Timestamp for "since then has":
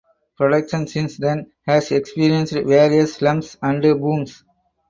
0.87-1.91